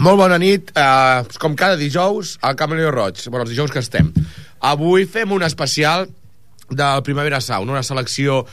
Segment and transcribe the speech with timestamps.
[0.00, 4.08] Molt bona nit, eh, com cada dijous, al Camelio Roig, bueno, els dijous que estem.
[4.64, 6.06] Avui fem un especial
[6.70, 8.46] del Primavera Sound, una selecció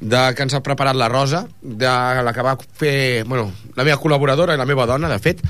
[0.00, 1.90] de, que ens ha preparat la Rosa, de
[2.24, 5.42] la que va fer, bueno, la meva col·laboradora i la meva dona, de fet,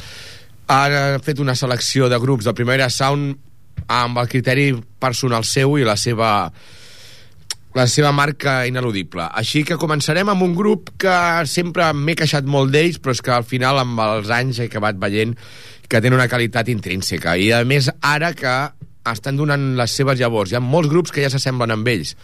[0.67, 3.39] ha fet una selecció de grups del Primavera Sound
[3.87, 6.51] amb el criteri personal seu i la seva
[7.77, 9.27] la seva marca ineludible.
[9.37, 11.17] Així que començarem amb un grup que
[11.51, 14.97] sempre m'he queixat molt d'ells, però és que al final, amb els anys, he acabat
[15.03, 15.37] veient
[15.87, 17.37] que tenen una qualitat intrínseca.
[17.37, 18.55] I, a més, ara que
[19.13, 22.15] estan donant les seves llavors, hi ha molts grups que ja s'assemblen amb ells,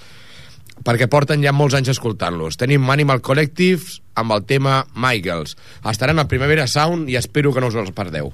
[0.82, 2.56] perquè porten ja molts anys escoltant-los.
[2.58, 4.86] Tenim Animal Collective amb el tema
[5.22, 5.56] Girls.
[5.84, 8.32] Estaran al Primavera Sound i espero que no us els perdeu.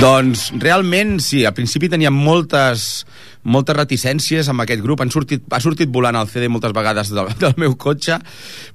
[0.00, 3.04] Doncs realment, sí, al principi teníem moltes,
[3.44, 5.02] moltes reticències amb aquest grup.
[5.04, 8.16] Han sortit, ha sortit volant el CD moltes vegades del, del meu cotxe,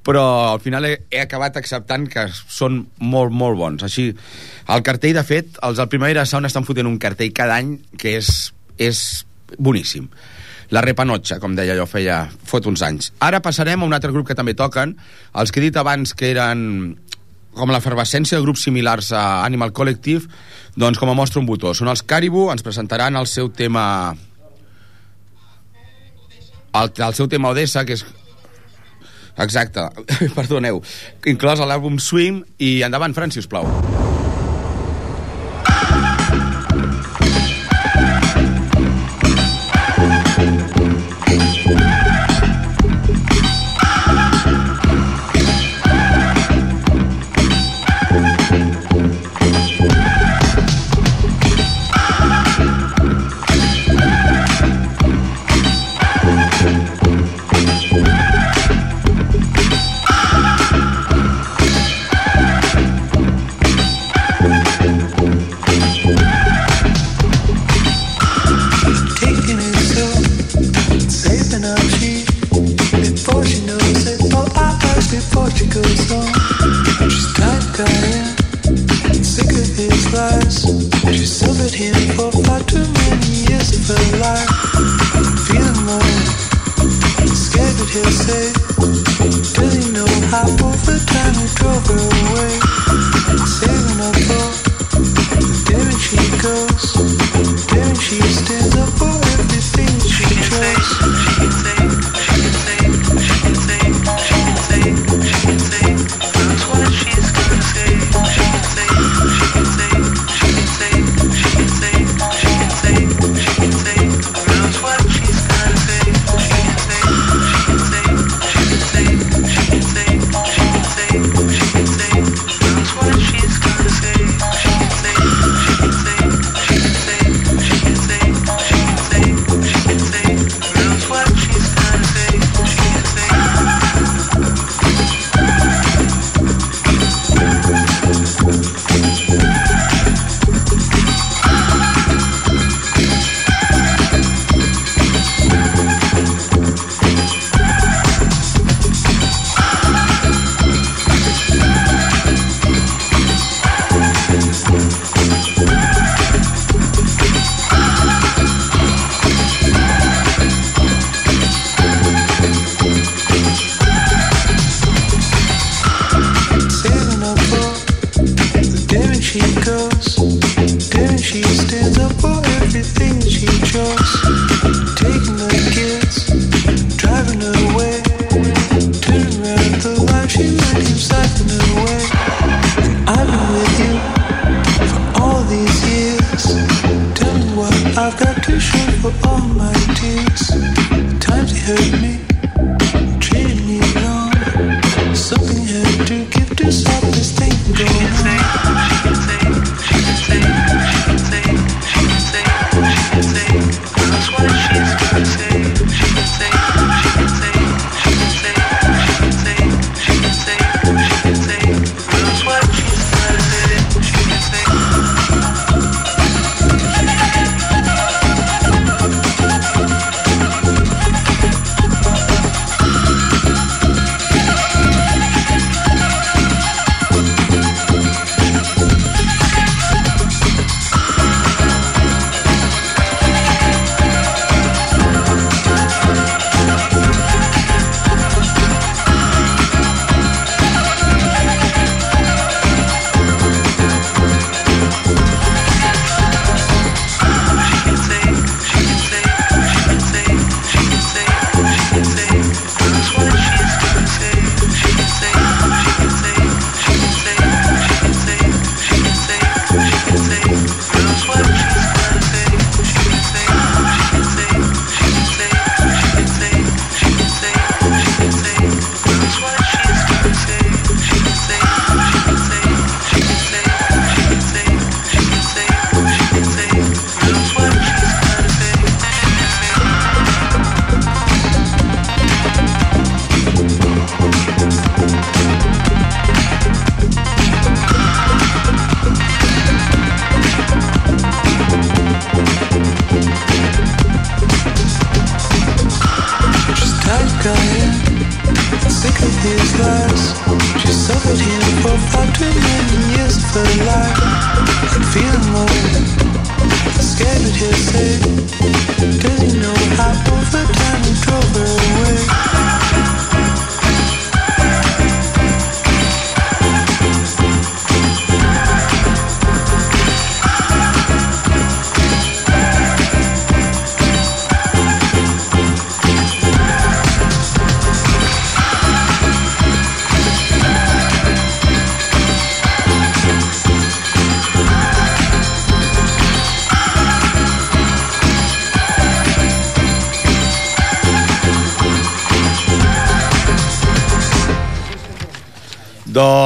[0.06, 3.88] però al final he, he acabat acceptant que són molt, molt bons.
[3.88, 4.12] Així,
[4.70, 8.20] el cartell, de fet, els del Primavera Sound estan fotent un cartell cada any que
[8.20, 8.30] és,
[8.78, 9.02] és
[9.58, 10.12] boníssim.
[10.74, 13.12] La Repanotxa, com deia jo, feia fot uns anys.
[13.26, 14.96] Ara passarem a un altre grup que també toquen,
[15.38, 16.96] els que he dit abans que eren
[17.56, 20.28] com l'efervescència de grups similars a Animal Collective,
[20.76, 21.74] doncs com a mostra un botó.
[21.74, 24.16] Són els Caribou, ens presentaran el seu tema...
[26.76, 28.06] El, el seu tema Odessa, que és...
[29.42, 29.84] Exacte,
[30.38, 30.82] perdoneu.
[31.28, 33.68] Inclòs a l'àlbum Swim i endavant, Fran, si us plau.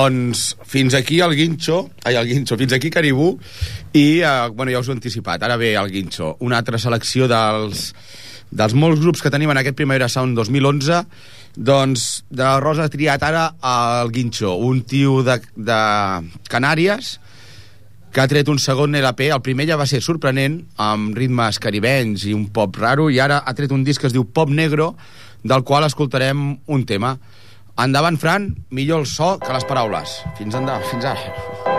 [0.10, 3.36] Doncs fins aquí el Guincho, ai, el Guincho, fins aquí Caribú,
[3.94, 7.28] i, eh, bueno, ja us ho he anticipat, ara ve el Guincho, una altra selecció
[7.30, 7.92] dels,
[8.50, 11.04] dels molts grups que tenim en aquest Primavera Sound 2011,
[11.54, 15.80] doncs de Rosa ha triat ara el Guincho, un tio de, de
[16.50, 17.20] Canàries,
[18.10, 22.26] que ha tret un segon LP, el primer ja va ser sorprenent, amb ritmes caribenys
[22.26, 24.96] i un pop raro, i ara ha tret un disc que es diu Pop Negro,
[25.44, 27.20] del qual escoltarem un tema.
[27.80, 30.20] Endavant, Fran, millor el so que les paraules.
[30.36, 31.79] Fins, endavant, fins ara.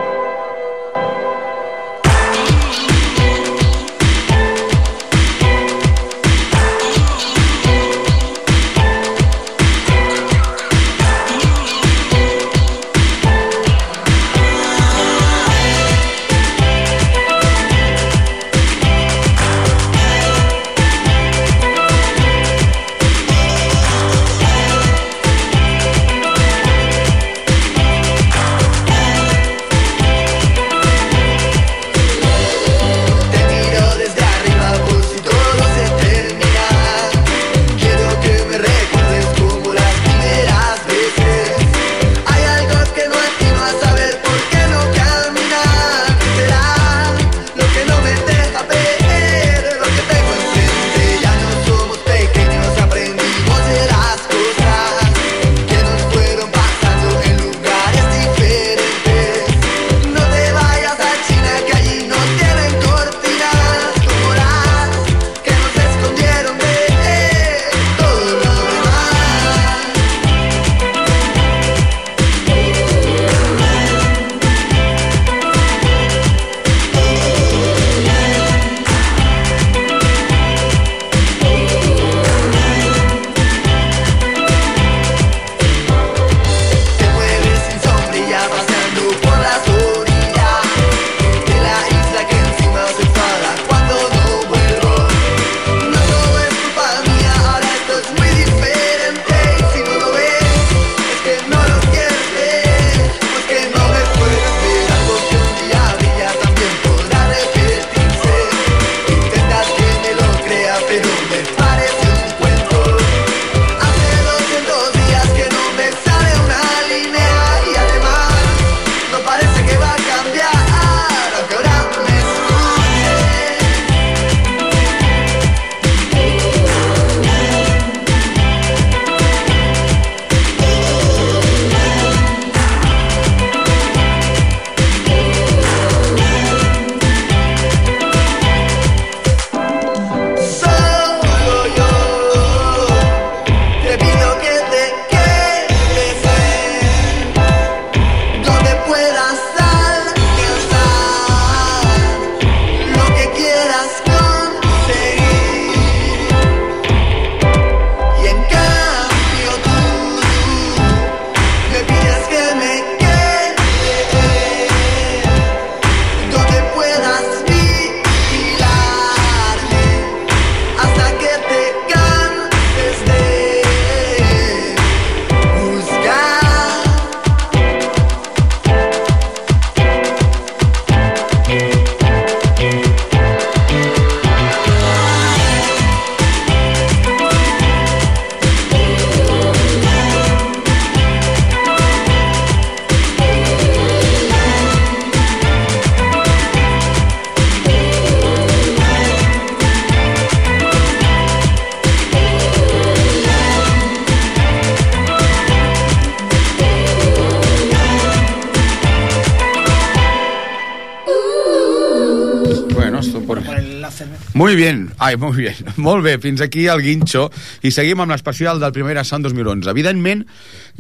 [214.35, 215.55] Muy bien, ai, muy bien.
[215.77, 217.29] Molt bé, fins aquí el guinxo
[217.63, 219.71] i seguim amb l'especial del Primera Sound 2011.
[219.71, 220.25] Evidentment,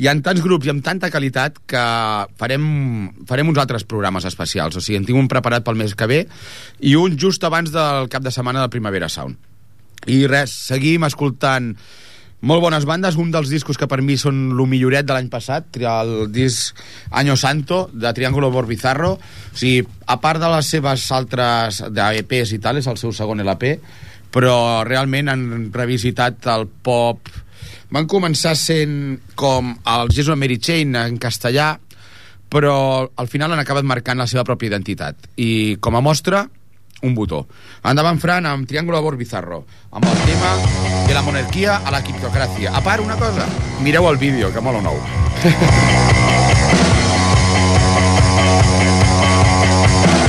[0.00, 1.84] hi ha tants grups i amb tanta qualitat que
[2.40, 2.66] farem,
[3.28, 4.76] farem uns altres programes especials.
[4.76, 6.24] O sigui, en tinc un preparat pel mes que ve
[6.80, 9.38] i un just abans del cap de setmana del Primavera Sound.
[10.08, 11.74] I res, seguim escoltant
[12.40, 15.76] molt bones bandes, un dels discos que per mi són el milloret de l'any passat,
[15.76, 16.78] el disc
[17.10, 19.12] Año Santo, de Triángulo Borbizarro.
[19.18, 23.44] O sigui, a part de les seves altres d'EPs i tal, és el seu segon
[23.44, 23.76] LP,
[24.32, 24.56] però
[24.88, 27.28] realment han revisitat el pop...
[27.90, 31.72] Van començar sent com el Jesus Mary Chain en castellà,
[32.50, 32.74] però
[33.18, 35.18] al final han acabat marcant la seva pròpia identitat.
[35.42, 36.44] I com a mostra,
[37.02, 37.46] un botó.
[37.84, 40.54] Endavant, Fran, amb Triángulo Amor Bizarro, amb el tema
[41.06, 42.74] de la monarquia a la criptocràcia.
[42.74, 43.48] A part, una cosa,
[43.80, 45.00] mireu el vídeo, que mola nou.
[49.80, 50.16] Esta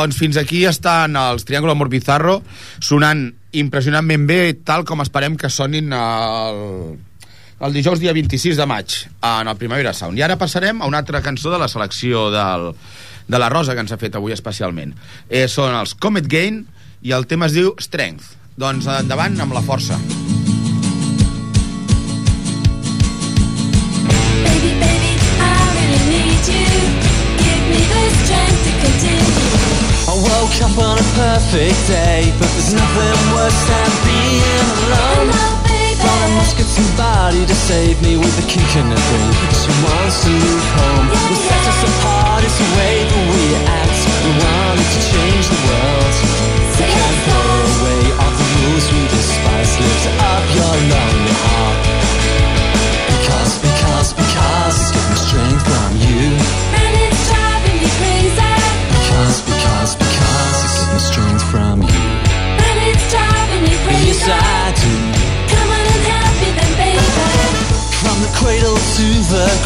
[0.00, 2.38] Doncs fins aquí estan els Triángulo Amor Bizarro
[2.80, 3.26] sonant
[3.60, 6.62] impressionantment bé tal com esperem que sonin el,
[7.60, 10.16] el dijous dia 26 de maig en el Primavera Sound.
[10.16, 12.70] I ara passarem a una altra cançó de la selecció del,
[13.28, 14.96] de la Rosa que ens ha fet avui especialment.
[15.28, 16.64] Eh, són els Comet Gain
[17.04, 18.56] i el tema es diu Strength.
[18.56, 20.00] Doncs endavant amb la força.
[20.00, 20.29] Baby,
[30.60, 35.32] Up on a perfect day, but there's nothing worse than being alone.
[35.96, 39.32] But I must get somebody to save me with a kick in the brain.
[39.56, 41.06] She wants to leave home.
[41.32, 44.00] We set us apart, it's the way that we act.
[44.20, 45.49] We wanted to change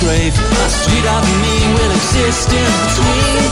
[0.05, 0.37] brave.
[0.37, 3.43] A street of me will exist in between.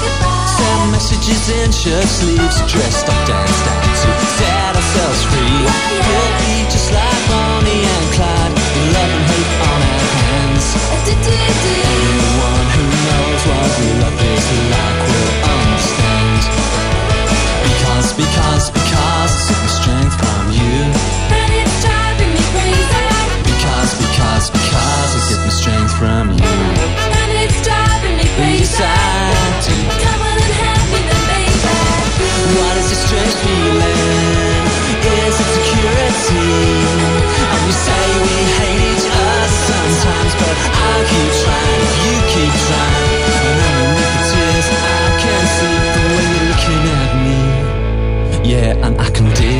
[0.47, 5.59] Send messages in shirt sleeves, dressed up, danced out to set ourselves free.
[6.07, 8.55] We'll be just like Bonnie and Clyde,
[8.95, 10.67] love and hate on our hands.
[12.13, 16.43] Anyone who knows what love is like will understand.
[17.67, 21.42] Because, because, because I took the strength from you.
[48.45, 49.52] Yeah, and I can dig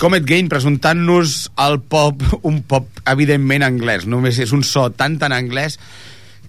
[0.00, 5.34] Comet Gain presentant-nos el pop, un pop evidentment anglès, només és un so tan tan
[5.36, 5.76] anglès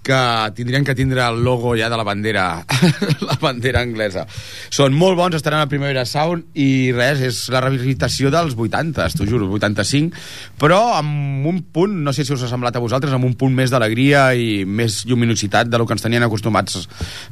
[0.03, 2.65] que tindrien que tindre el logo ja de la bandera
[3.29, 4.25] la bandera anglesa.
[4.73, 9.27] Són molt bons, estaran a Primavera Sound i res, és la rehabilitació dels 80, t'ho
[9.29, 10.17] juro, 85,
[10.61, 13.53] però amb un punt, no sé si us ha semblat a vosaltres, amb un punt
[13.55, 16.81] més d'alegria i més lluminositat de lo que ens tenien acostumats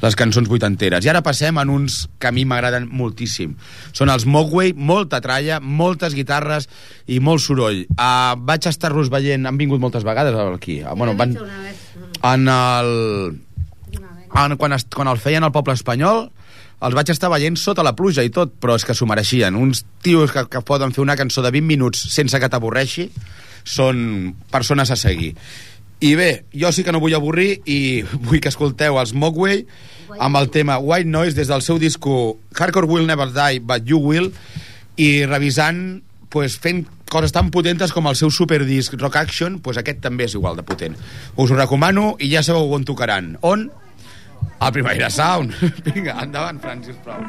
[0.04, 1.06] les cançons vuitanteres.
[1.06, 3.56] I ara passem en uns que a mi m'agraden moltíssim.
[3.98, 6.70] Són els Mogwai, molta tralla, moltes guitarres
[7.10, 7.86] i molt soroll.
[7.96, 10.82] Uh, vaig estar-los veient, han vingut moltes vegades aquí.
[10.84, 11.34] Uh, bueno, van,
[12.24, 13.40] en el...
[14.30, 16.28] En, quan, es, quan el feien al poble espanyol
[16.86, 19.58] els vaig estar veient sota la pluja i tot, però és que s'ho mereixien.
[19.60, 23.10] Uns tios que, que poden fer una cançó de 20 minuts sense que t'avorreixi
[23.68, 25.34] són persones a seguir.
[26.00, 27.80] I bé, jo sí que no vull avorrir i
[28.30, 29.66] vull que escolteu els Mogwai
[30.20, 34.00] amb el tema White Noise des del seu disco Hardcore Will Never Die But You
[34.00, 34.32] Will
[35.00, 40.02] i revisant pues, fent coses tan potentes com el seu superdisc Rock Action, pues aquest
[40.06, 40.98] també és igual de potent.
[41.36, 43.36] Us ho recomano i ja sabeu on tocaran.
[43.42, 43.70] On?
[44.60, 45.56] A Primavera Sound.
[45.88, 47.20] Vinga, endavant, Fran, sisplau.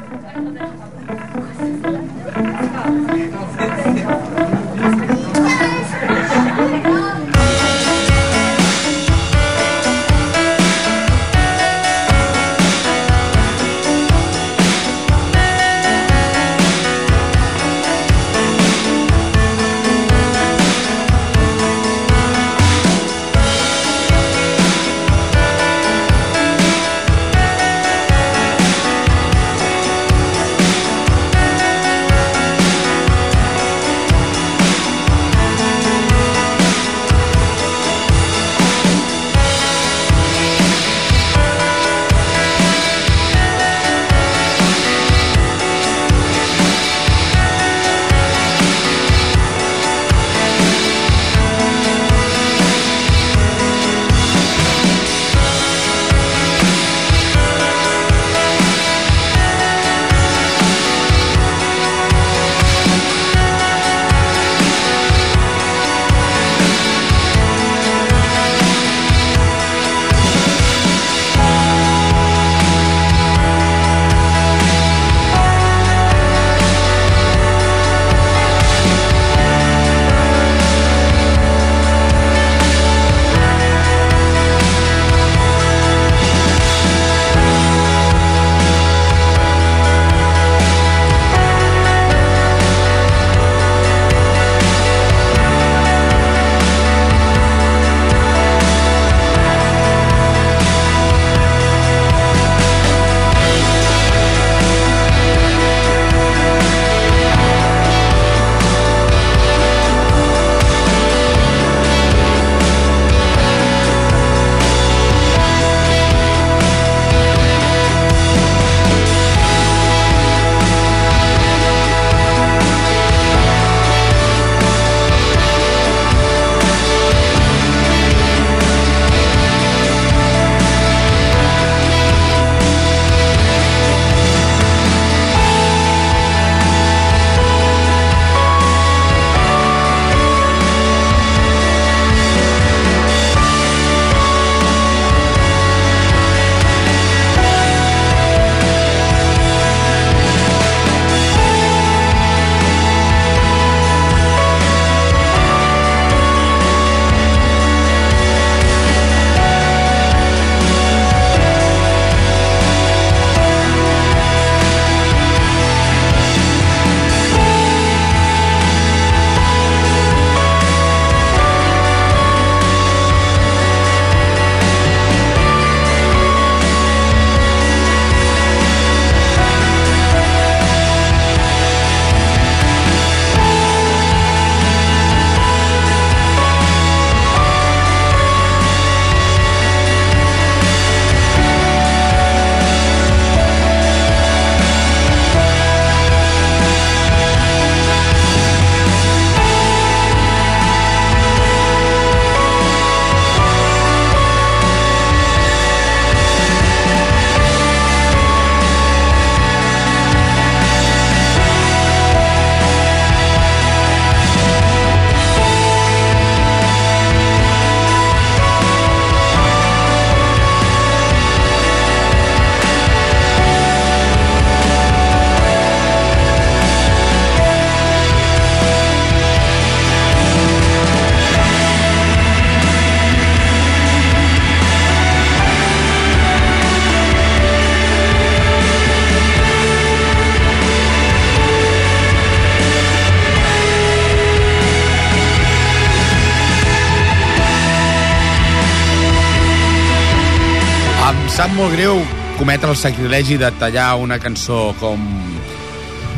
[252.41, 255.01] Cometre el sacrilegi de tallar una cançó com,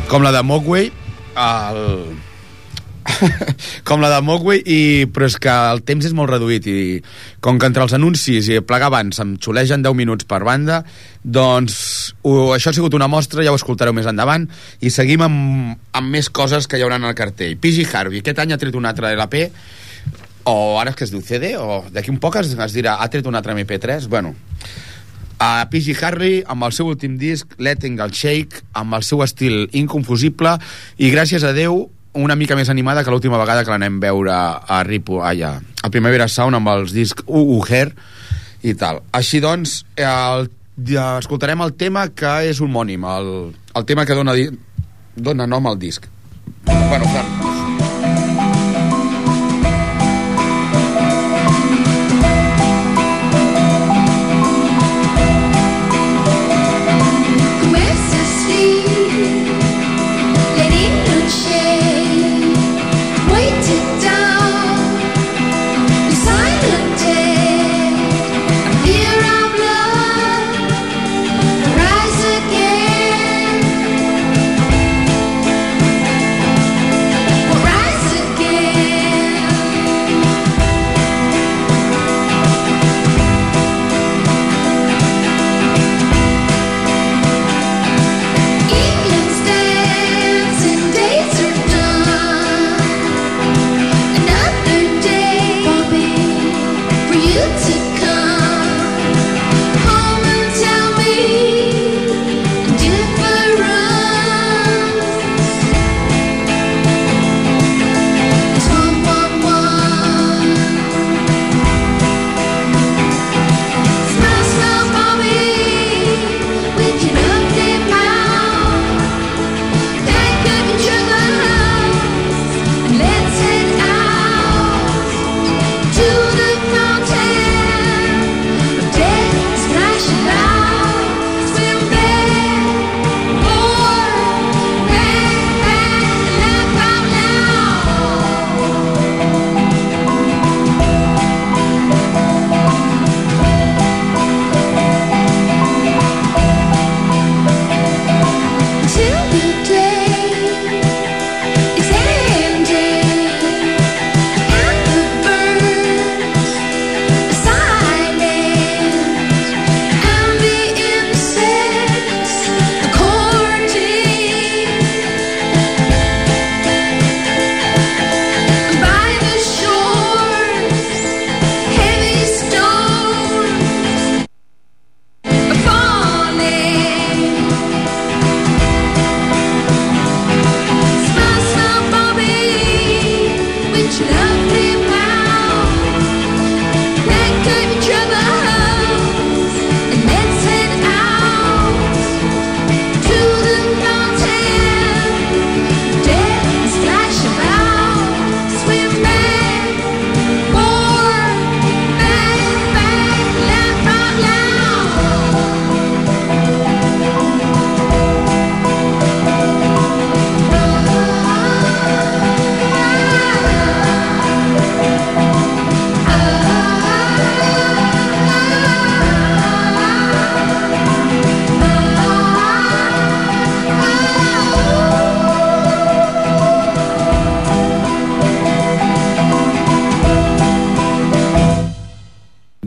[0.08, 0.86] com la de Mogwai,
[1.36, 1.82] el...
[3.88, 4.78] com la de Mogwai, i,
[5.12, 6.76] però és que el temps és molt reduït i
[7.44, 10.80] com que entre els anuncis i plegar abans em xulegen 10 minuts per banda,
[11.20, 11.76] doncs
[12.22, 14.48] ho, això ha sigut una mostra, ja ho escoltareu més endavant,
[14.80, 17.58] i seguim amb, amb més coses que hi haurà al cartell.
[17.60, 19.44] Pigi Harvey, aquest any ha tret un altre LP,
[20.48, 23.12] o ara és que es diu CD, o d'aquí un poc es, es dirà ha
[23.12, 24.32] tret un altre MP3, bueno
[25.44, 25.92] a P.G.
[26.00, 30.56] Harry amb el seu últim disc Letting el Shake amb el seu estil inconfusible
[30.96, 34.80] i gràcies a Déu una mica més animada que l'última vegada que l'anem veure a
[34.86, 37.90] Ripo, allà, a Primavera Sound amb els discs Hair
[38.64, 39.02] i tal.
[39.12, 40.48] Així doncs, el,
[41.18, 43.34] escoltarem el tema que és homònim, el,
[43.74, 44.36] el tema que dona,
[45.16, 46.06] dona nom al disc.
[46.64, 47.53] Bueno, clar,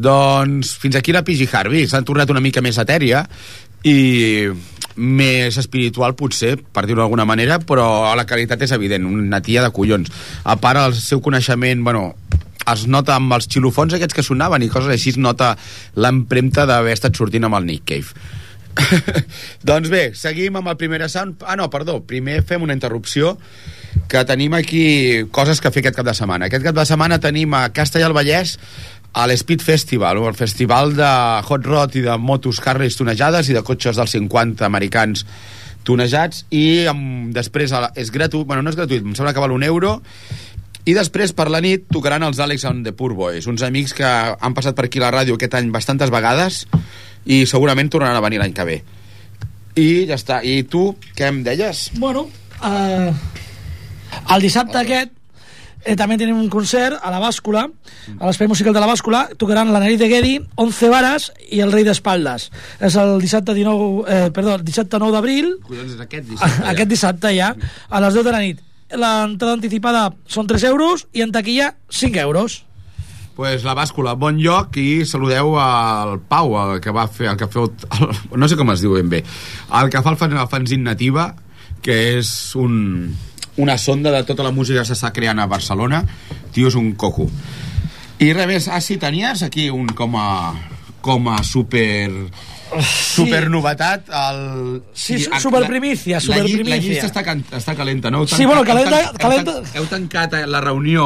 [0.07, 1.87] Doncs fins aquí la Pigi Harvey.
[1.87, 3.25] S'han tornat una mica més etèria
[3.83, 4.47] i
[4.97, 9.73] més espiritual potser, per dir-ho d'alguna manera, però la qualitat és evident, una tia de
[9.73, 10.09] collons.
[10.43, 12.07] A part, el seu coneixement, bueno,
[12.73, 15.53] es nota amb els xilofons aquests que sonaven i coses així, es nota
[15.95, 18.17] l'empremta d'haver estat sortint amb el Nick Cave.
[19.69, 21.43] doncs bé, seguim amb el primer sound.
[21.45, 23.37] Ah, no, perdó, primer fem una interrupció
[24.07, 26.47] que tenim aquí coses que fer aquest cap de setmana.
[26.47, 28.57] Aquest cap de setmana tenim a Castellà al Vallès
[29.13, 31.11] a l'Speed Festival, el festival de
[31.47, 35.25] hot rod i de motos Harleys tunejades i de cotxes dels 50 americans
[35.87, 39.55] tunejats i amb, després la, és gratuït, bueno, no és gratuït, em sembla que val
[39.55, 39.97] un euro
[40.87, 44.07] i després per la nit tocaran els Alex and the Poor Boys, uns amics que
[44.07, 46.63] han passat per aquí la ràdio aquest any bastantes vegades
[47.27, 48.77] i segurament tornaran a venir l'any que ve.
[49.77, 50.39] I ja està.
[50.47, 51.89] I tu, què em deies?
[51.99, 52.23] Bueno,
[52.63, 53.11] eh,
[54.33, 55.16] el dissabte aquest
[55.87, 57.61] Eh, també tenim un concert a la Bàscula,
[58.19, 61.71] a l'Espai Musical de la Bàscula, tocaran la nariz de Gedi, 11 vares i el
[61.71, 62.49] Rei d'Espaldes.
[62.83, 66.59] És el dissabte 19, eh, perdó, dissabte 9 d'abril, Collons, és aquest dissabte.
[66.59, 66.69] ja.
[66.73, 67.53] aquest dissabte ja,
[67.89, 68.59] a les 10 de la nit.
[68.91, 72.63] L'entrada anticipada són 3 euros i en taquilla 5 euros.
[73.37, 77.45] pues la bàscula, bon lloc i saludeu al Pau, el que va fer, el que
[77.47, 79.19] feu, el, no sé com es diu ben bé,
[79.77, 81.35] el que fa el, fan- el fanzine nativa,
[81.85, 83.13] que és un,
[83.57, 86.03] una sonda de tota la música que s'està creant a Barcelona.
[86.53, 87.29] Tio, és un coco.
[88.19, 90.53] I res més, ah, sí, tenies aquí un com a,
[91.01, 92.09] com a super...
[92.83, 94.81] Super novetat el...
[94.93, 96.91] Sí, su- superprimícia, la, la, lli- la superprimícia.
[96.91, 98.25] llista està, can, està calenta, no?
[98.25, 101.05] Heu Sí, bueno, tancat- heu calenta- tancat- calenta- Heu, tancat, heu tancat la reunió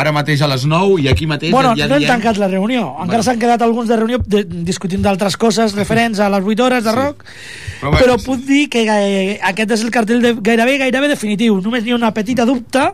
[0.00, 2.12] ara mateix a les 9 i aquí mateix Bueno, ja no hem diem...
[2.12, 2.88] tancat la reunió.
[2.92, 3.22] Encara Bueno.
[3.26, 6.90] s'han quedat alguns de reunió de, discutint d'altres coses referents a les 8 hores de
[6.90, 6.96] Sí.
[6.96, 8.24] rock, Però però, bueno, però sí.
[8.26, 11.60] puc dir que eh, aquest és el cartell de, gairebé gairebé definitiu.
[11.60, 12.92] Només n'hi ha una petita dubte,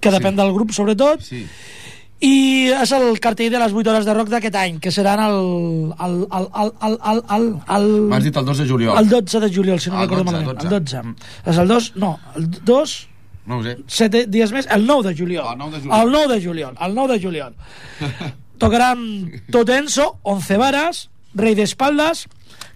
[0.00, 1.46] que depèn del grup sobretot, Sí.
[2.24, 5.92] i és el cartell de les 8 hores de rock d'aquest any, que seran el...
[6.00, 8.98] el, el, el, el, el, el, el, M'has dit el 2 de juliol.
[8.98, 10.62] el 12 de juliol, si no recordo 12, malament.
[10.62, 10.96] 12.
[10.96, 11.50] El 12.
[11.50, 11.92] És el 2?
[11.96, 12.94] No, el 2...
[13.46, 13.76] No ho sé.
[13.86, 15.46] 7 dies més, el 9 de juliol.
[15.52, 15.98] El 9 de juliol.
[16.00, 17.54] El 9 de juliol, el 9 de juliol.
[18.58, 19.02] Tocaran
[19.52, 22.26] Totenso, Once Varas, Rei d'Espaldes,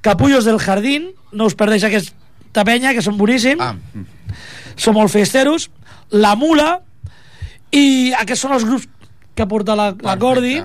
[0.03, 3.75] Capullos del Jardín, no us perdeix aquesta penya, que són boníssims, Ah,
[4.79, 5.71] són molt festeros,
[6.11, 6.81] La Mula,
[7.73, 8.89] i aquests són els grups
[9.39, 10.59] que porta la, la Cordi,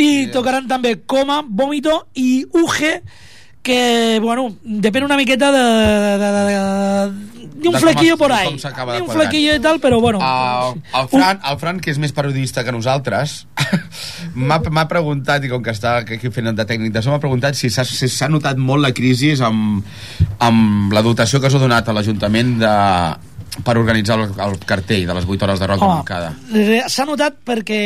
[0.00, 2.96] i tocaran també Coma, Vómito i Uge,
[3.64, 5.62] que, bueno, depèn una miqueta de...
[5.62, 8.48] de, de, de, de un flequillo por ahí.
[8.56, 10.18] de un flequillo i tal, però bueno.
[10.20, 13.46] el, el, Fran, el Fran, que és més periodista que nosaltres,
[14.34, 17.70] m'ha preguntat, i com que està aquí fent de tècnic de so, m'ha preguntat si
[17.70, 19.84] s'ha si notat molt la crisi amb,
[20.42, 22.74] amb la dotació que s'ha donat a l'Ajuntament de
[23.64, 26.32] per organitzar el, el cartell de les 8 hores de rock Home, Montcada.
[26.52, 27.80] re- s'ha notat perquè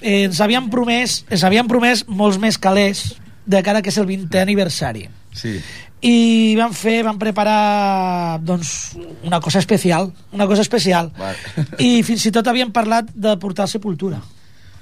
[0.00, 3.12] eh, ens havien promès ens havien promès molts més calés
[3.46, 5.06] de cara que és el 20è aniversari
[5.38, 5.60] Sí.
[6.00, 8.94] I van fer, van preparar doncs,
[9.26, 11.66] una cosa especial una cosa especial Vale.
[11.82, 14.20] i fins i tot havien parlat de portar sepultura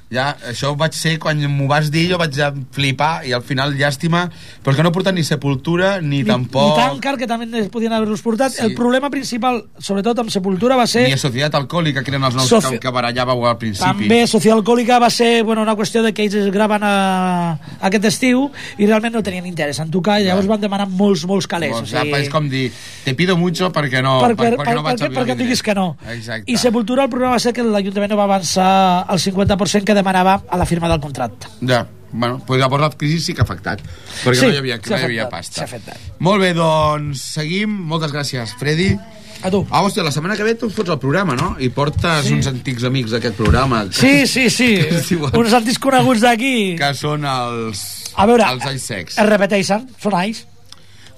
[0.09, 2.36] Ja, això vaig ser quan m'ho vas dir, jo vaig
[2.70, 4.28] flipar i al final llàstima,
[4.62, 7.92] però és que no porten ni sepultura ni, ni, tampoc ni tancar que també podien
[7.92, 8.62] haver-los portat Sí.
[8.62, 12.36] el problema principal, sobretot amb sepultura va ser ni a Societat Alcohòlica, que eren els
[12.38, 14.07] noms Soci- que, barallàveu al principi.
[14.07, 18.04] També Social Alcohòlica va ser bueno, una qüestió de que ells es graven a, aquest
[18.04, 18.46] estiu
[18.78, 21.74] i realment no tenien interès en tocar i llavors van demanar molts, molts calés.
[21.74, 22.70] O sigui, és com dir,
[23.04, 25.74] te pido mucho perquè no, per, per, perquè per, no vaig perquè, perquè diguis que
[25.74, 25.96] no.
[26.14, 26.46] Exacte.
[26.46, 30.42] I Sepultura, el problema va ser que l'Ajuntament no va avançar el 50% que demanava
[30.49, 31.49] a la firma del contracte.
[31.66, 33.80] Ja, bueno, pues llavors la crisi sí que ha afectat,
[34.22, 35.55] perquè Sí, no hi havia, no hi havia afectat, pasta.
[35.61, 35.99] s'ha afectat.
[36.20, 37.72] Molt bé, doncs seguim.
[37.90, 38.92] Moltes gràcies, Freddy.
[39.44, 39.66] A tu.
[39.70, 41.57] Ah, hòstia, la setmana que ve tu fots el programa, no?
[41.61, 42.32] I portes Sí.
[42.32, 43.82] uns antics amics d'aquest programa.
[43.92, 44.70] Sí, sí, sí.
[44.88, 46.76] Que diuen- Uns antics coneguts d'aquí.
[46.78, 47.82] Que són els...
[48.16, 49.18] A veure, Els Ice Sex.
[49.18, 50.47] es repeteixen, són ais.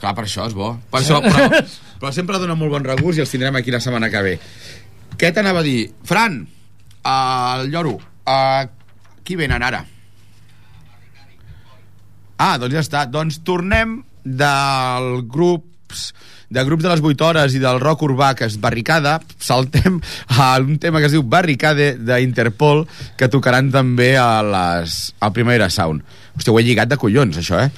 [0.01, 0.72] Clar, per això és bo.
[0.91, 1.62] Per això, però,
[2.01, 4.35] però sempre dona molt bon regust i els tindrem aquí la setmana que ve.
[5.18, 5.93] Què t'anava a dir?
[6.05, 6.41] Fran,
[7.05, 7.99] el lloro,
[8.29, 8.68] uh,
[9.24, 9.83] qui venen ara?
[12.39, 13.07] Ah, doncs ja està.
[13.11, 16.12] Doncs tornem del grups
[16.49, 19.99] de grups de les 8 hores i del rock urbà que és Barricada, saltem
[20.33, 22.87] a un tema que es diu Barricade d'Interpol
[23.20, 26.05] que tocaran també a les, al Primavera Sound.
[26.39, 27.68] Hòstia, ho he lligat de collons, això, eh?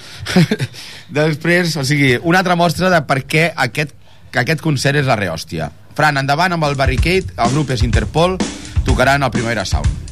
[1.20, 3.96] Després, o sigui, una altra mostra de per què aquest,
[4.30, 5.70] que aquest concert és la rehòstia.
[5.98, 8.38] Fran, endavant amb el Barricade, el grup és Interpol,
[8.86, 10.09] tocaran al Primavera Sound.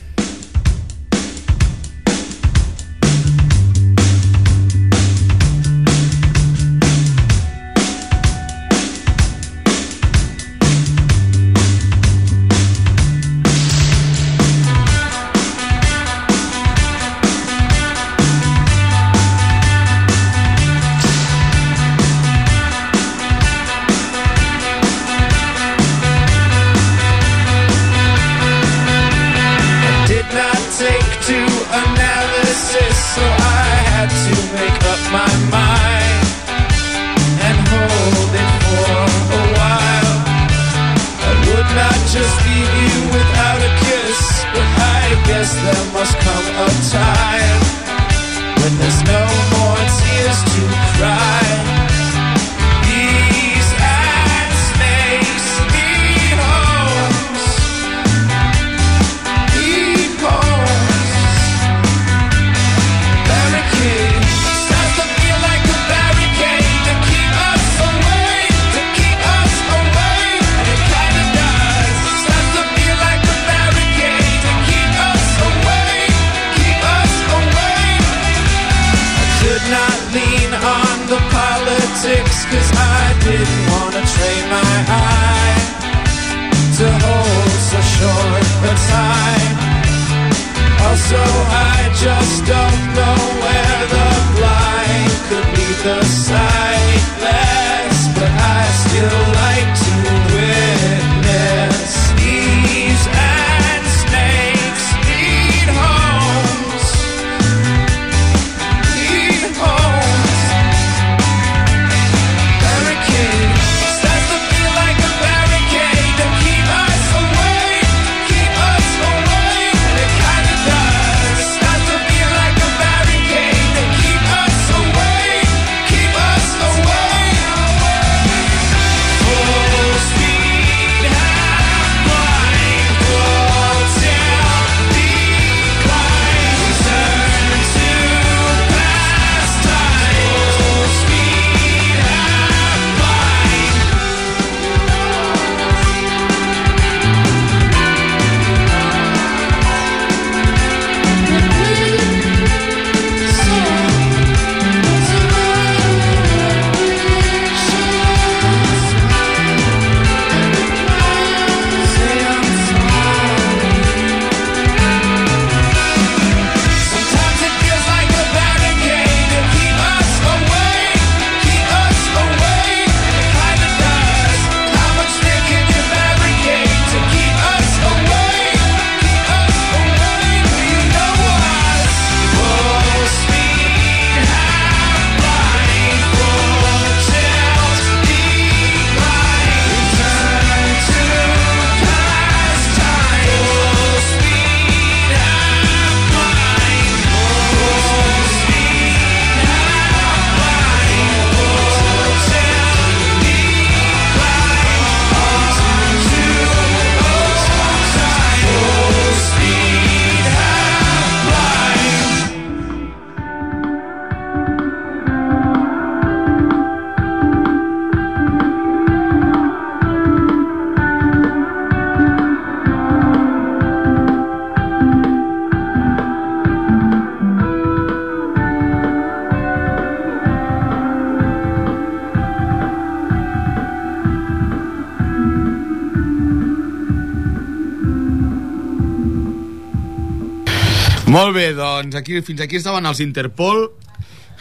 [241.09, 243.71] Molt bé, doncs aquí, fins aquí estaven els Interpol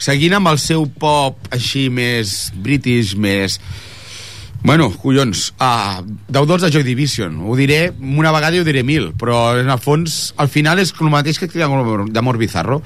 [0.04, 3.56] seguint amb el seu pop així més british, més...
[4.68, 7.38] Bueno, collons, uh, deudors de Joy Division.
[7.46, 10.92] Ho diré una vegada i ho diré mil, però en el fons, al final és
[10.98, 12.82] el mateix que d'Amor Bizarro.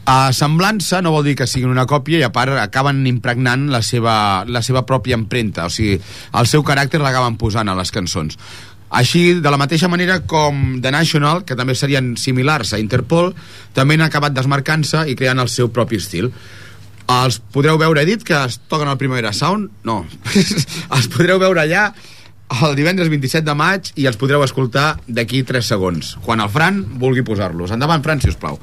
[0.00, 3.80] Uh, semblança no vol dir que siguin una còpia i a part acaben impregnant la
[3.86, 6.00] seva, la seva pròpia empremta, o sigui,
[6.36, 8.36] el seu caràcter l'acaben posant a les cançons.
[8.90, 13.32] Així, de la mateixa manera com The National, que també serien similars a Interpol,
[13.76, 16.32] també han acabat desmarcant-se i creant el seu propi estil.
[17.10, 19.70] Els podreu veure, he dit que es toquen al Primavera Sound?
[19.86, 20.02] No.
[20.96, 21.90] els podreu veure allà
[22.66, 26.82] el divendres 27 de maig i els podreu escoltar d'aquí 3 segons, quan el Fran
[26.98, 27.70] vulgui posar-los.
[27.70, 28.58] Endavant, Fran, si us plau.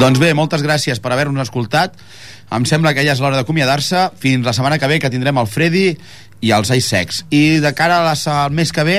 [0.00, 1.98] Doncs bé, moltes gràcies per haver-nos escoltat.
[2.56, 4.06] Em sembla que ja és l'hora d'acomiadar-se.
[4.22, 5.90] Fins la setmana que ve, que tindrem el Freddy
[6.40, 7.18] i els Ice Sex.
[7.28, 8.96] I de cara a la, al mes que ve,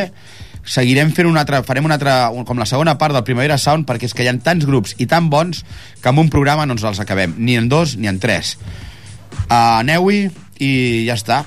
[0.62, 4.12] seguirem fent un altre, farem una altra, com la segona part del Primavera Sound, perquè
[4.12, 5.64] és que hi ha tants grups i tan bons
[6.04, 8.60] que en un programa no ens els acabem, ni en dos ni en tres.
[9.50, 10.28] Uh, Aneu-hi
[10.62, 10.72] i
[11.10, 11.42] ja està.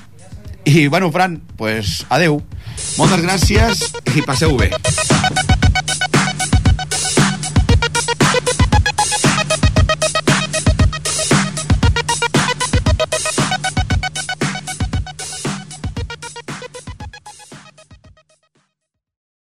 [0.67, 2.41] I, bueno, Fran, pues, adeu.
[2.99, 3.87] Moltes gràcies
[4.19, 4.73] i passeu bé.